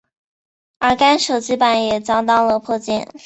[0.79, 3.07] 而该手机版也遭到了破解。